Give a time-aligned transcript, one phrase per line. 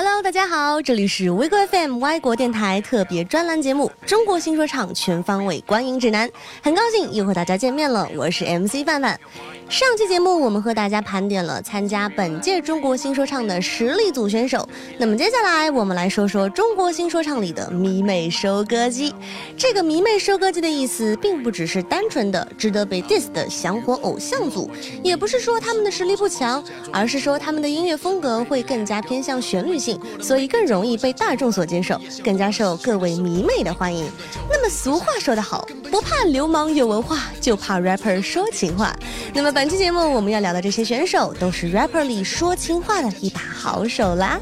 [0.00, 6.28] Hello，大家好，这里是 w 国 FM 外国电台特别专栏节目《中国新说唱全方位观影指南》，
[6.62, 9.18] 很高兴又和大家见面了，我是 MC 范范。
[9.68, 19.14] 上期节目我们和大家盘点了参加本届中国新说唱的实力组选手，那么接下来我们来说说中国新说唱里的迷妹收割机。
[19.58, 24.70] 这个迷妹收割机的意思，并不只是单纯的值得被 diss 的想火偶像组，
[25.02, 34.10] 也不是说他们的实力不强，而是说他们的音乐风格会更加偏向旋律性，所以更容易被大众所接受，更加受各位迷妹的欢迎。
[34.50, 38.96] 那么俗话说得好，不怕流氓有文化，就怕 rapper 说情话。
[39.34, 44.38] 那么本期节目我们要聊的这些选手，都是 rapper 里说情话的一把好手啦。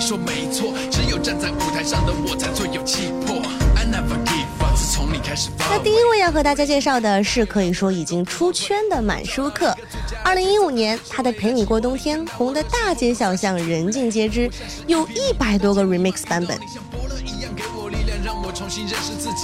[0.00, 3.36] 说没错，只有站在舞台上的我才最有气魄。
[3.76, 9.72] I never give up，自从你开始那第一位要和大家介绍的是，可以说已经出圈的满舒克。
[10.24, 14.50] 二零一五年，他的《陪你过冬天》红的大街小巷，人尽皆知，
[14.88, 16.58] 有一百多个 remix 版本。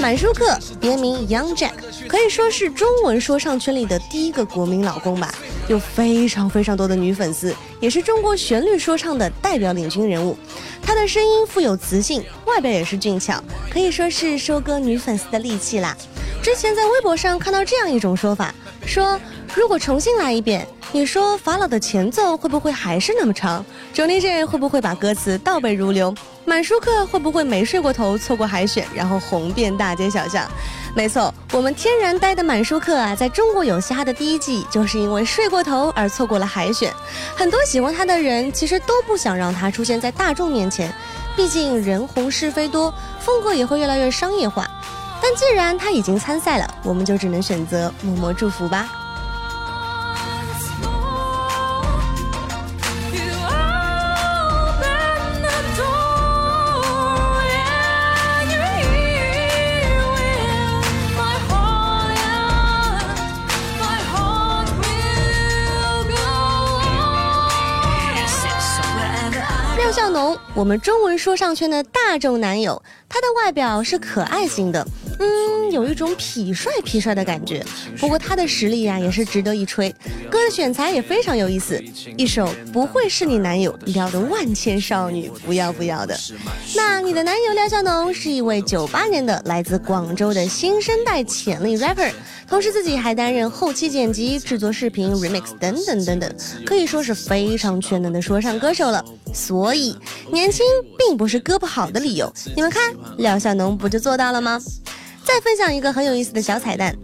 [0.00, 1.72] 满舒克，别名 Young Jack，
[2.06, 5.34] 可以说是中文说唱圈里的第一个国民老公吧，
[5.68, 10.36] 有非常非常多的女粉丝，也是中国旋律说唱的代表领军人物。
[10.82, 15.96] 他的声音富有磁性，外表也是俊俏，可以说是收割女粉丝的利器啦。
[16.42, 19.18] 之前在微博上看到这样一种说法，说
[19.54, 26.14] 如果重新来一遍，你说法老的前奏会不会还是那么长？Johnny J 会不会把歌词倒背如流？
[26.46, 30.48] 满舒克会不会没睡过头，错过海选，然后红遍大街小巷？
[30.94, 36.92] 没错，我们天然呆的满舒克啊，在中国有嘻哈的第一季，就是因为睡过头而错过了海选。
[37.34, 40.94] 很多喜欢他的人，其实都不想让他出现在大众面前，
[41.34, 44.70] 毕竟人红是非多，风格也会越来越商业化。
[45.20, 48.88] 但既然他已经参赛了，我们就只能选择默默祝福吧。
[69.96, 74.86] 向农，我们中文说唱圈的大众男友，他的外表是可爱型的，
[75.18, 77.64] 嗯，有一种痞帅痞帅的感觉。
[77.98, 79.88] 不过他的实力呀，也是值得一吹，
[80.46, 81.82] 的选材也非常有意思。
[82.16, 86.16] 一首不会是你男友，撩的万千少女不要不要的。
[86.76, 92.12] 那你的男友廖笑农是一位九八年的来自广州的新生代潜力 rapper。
[92.48, 99.04] 同时，自己还担任后期剪辑、制作视频、remix 等等等等，可以说是非常全能的说唱歌手了。
[99.34, 99.96] 所以，
[100.30, 100.64] 年轻
[100.96, 102.32] 并不是歌不好的理由。
[102.54, 104.62] 你们看，廖笑农不就做到了吗？
[105.24, 106.94] 再分享一个很有意思的小彩蛋。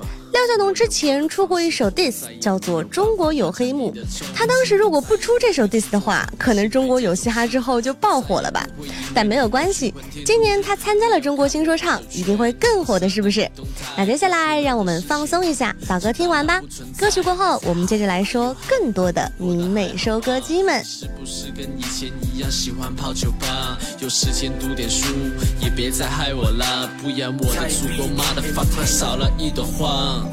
[0.43, 3.95] 廖晓东之前出过一首 diss，叫做《中国有黑幕》。
[4.35, 8.67] 他当时如果不出这首 diss 的话，可能中国有嘻哈之后就爆火了吧。
[9.15, 13.51] 但没有关系，今年他参加了中国新说唱，一定会更火的，是不是？
[13.97, 16.61] 那接下来让我们放松一下，把歌听完吧。
[16.99, 20.83] 歌曲过后，我们接着来说更多的明美收割机们。
[20.85, 23.79] 是不是跟以前一样喜欢泡酒吧？
[24.01, 25.15] 有时间读点书，
[25.61, 30.25] 也别再害我了，不然我的祖国妈的 fuck 少了一朵花。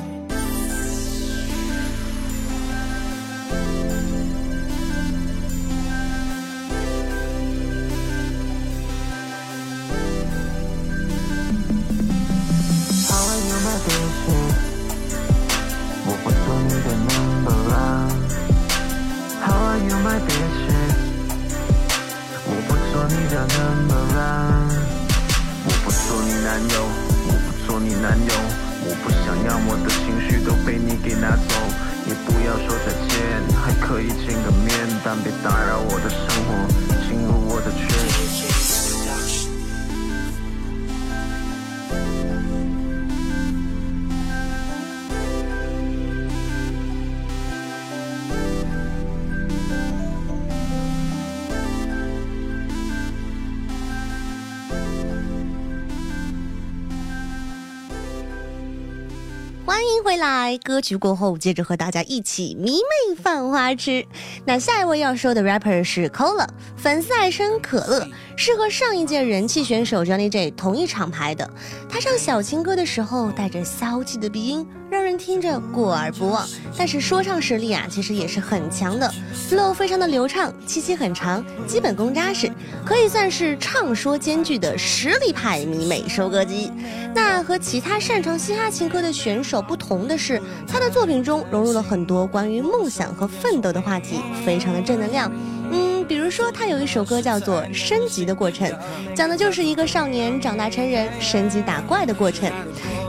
[59.69, 64.03] 欢迎回来，歌曲过后，接着和大家一起迷妹犯花痴。
[64.43, 71.47] 那下一位要说的 rapper 是 Cola，粉丝爱称可乐，是和上一届人气选手 Johnny J 同一厂牌的。
[71.87, 76.47] 他唱小情歌的时候带着骚气的鼻音，让人听着过耳不忘。
[76.75, 79.13] 但是说唱实力啊，其实也是很强的
[79.47, 82.51] ，flow 非常的流畅，气息很长，基本功扎实，
[82.83, 86.71] 可以算是唱说兼具的实力派迷妹收割机。
[87.13, 95.31] 那和其他擅长嘻哈情歌的选手不同的是，他的作品中融入了很多关于梦想和奋斗的话题，非常的正能量。
[95.71, 98.67] 嗯，比如说他有一首歌叫做《升级的过程》，
[99.15, 102.51] 讲的就是一个少年长大成人、升级打怪的过程。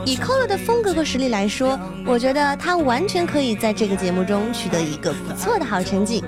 [0.05, 6.23] 以 c o l 的风格和实力来说，我觉得他完全可以在这个节目中取得一个不错的好成绩。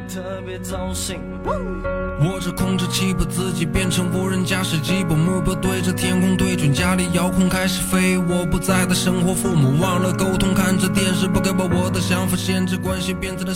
[2.23, 8.17] 握着控制器，把自己变成无人驾驶机，把目标对着天空对准，家里遥控开始飞。
[8.17, 13.53] 我不在的生活，父母忘了沟通，看着电视，不该把我的想法限制，关系变成了。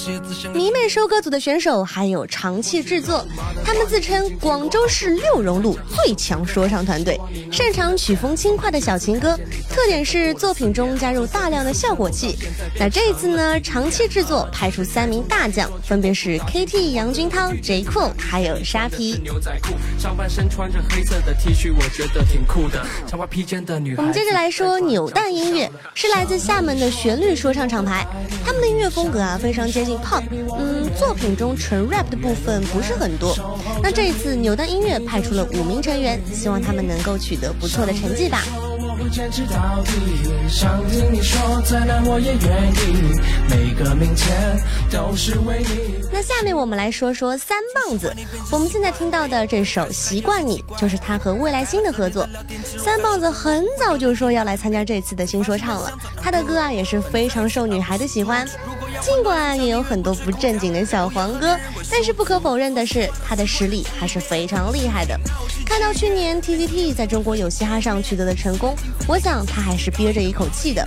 [0.53, 3.25] 迷妹收割组的选手还有长期制作，
[3.63, 7.17] 他们自称广州市六榕路最强说唱团队，
[7.49, 9.39] 擅长曲风轻快的小情歌，
[9.69, 12.37] 特点是作品中加入大量的效果器。
[12.79, 18.57] 那这一次呢，长期制作派出三名大将，分别是 KT 杨军涛、J Cool，还有。
[18.63, 19.21] 沙皮。
[23.97, 28.07] 我们接着来说扭蛋音乐，是来自厦门的旋律说唱厂牌，
[28.45, 30.23] 他们的音乐风格啊非常接近 pop，
[30.57, 33.35] 嗯，作品中纯 rap 的部分不是很多。
[33.83, 38.41] 那这一次扭蛋音乐派出了五名成员，希望他们能够取得不错的成绩吧。
[39.09, 39.91] 坚持到底，
[40.49, 44.57] 想听你说再难我也愿意，每个明天
[44.91, 46.05] 都是为你。
[46.11, 48.13] 那下面我们来说说三棒子，
[48.51, 52.27] 我们现在听到的这首《习惯你》就是他和未来星的合作。
[52.77, 55.91] 三棒子很早就说要来参加这次的新说唱了，
[56.21, 58.47] 他的歌啊也是非常受女孩的喜欢。
[59.01, 61.57] 尽管也有很多不正经的小黄歌，
[61.89, 65.17] 但是不可否认的是，他的实力还是非常厉害的。
[65.65, 68.75] 看到去年 TCT 在中国有嘻哈上取得的成功，
[69.07, 70.85] 我想他还是憋着一口气的。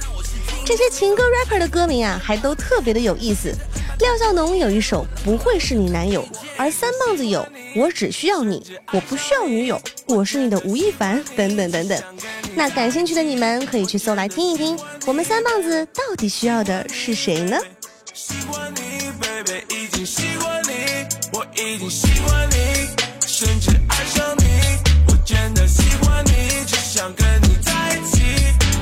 [0.64, 3.54] 这些情歌 rapper 的歌名啊，还都特别的有意思。
[4.00, 6.22] 廖笑农有一首《不会是你男友》，
[6.56, 7.40] 而三棒子有
[7.76, 8.60] 《我只需要你》，
[8.92, 12.02] 我不需要女友，我是你的吴亦凡等等等等。
[12.54, 17.58] 那感兴趣的你们可以去搜来听一听，我们三棒子到底需要的是谁呢？
[18.12, 22.88] 习惯你，baby，已经习惯你，我已经习惯你，
[23.26, 24.44] 甚至爱上你，
[25.08, 28.22] 我真的喜欢你，只想跟你在一起，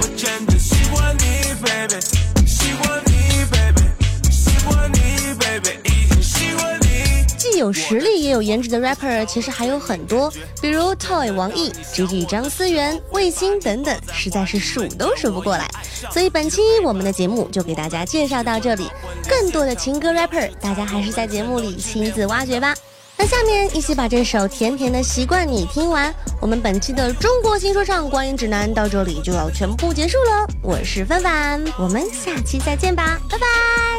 [0.01, 2.01] 我真的喜欢你，baby，
[2.47, 3.83] 喜欢你，baby，
[4.31, 7.25] 喜欢你，baby，已经习惯你。
[7.37, 15.69] 既有实力有颜值的 rapper 其实还有很多，比如 Toy 王毅、GG 张思源、卫星等等，实在是数都数不过来。
[16.13, 18.89] 所以本期我们的节目就给大家介绍到这里。
[19.29, 22.75] 更多的情歌 rapper，大家还是在节目里亲自挖掘吧。
[23.21, 30.47] 那下面一起把这首甜甜的习惯你听完，我们本期的中国新说唱观影指南到这里就要全部结束了。
[30.63, 33.98] 我是范范，我们下期再见吧，拜拜。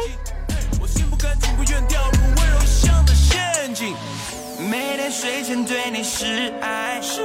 [5.20, 7.20] 睡前对你是爱，爱，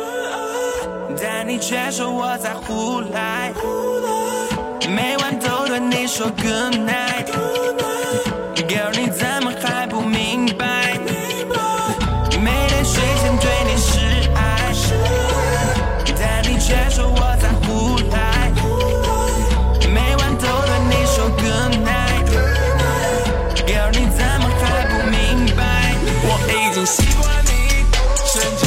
[1.18, 3.53] 但你却说我在胡来。
[4.89, 8.92] 每晚都对你说 good night，good night，girl。
[28.35, 28.64] Send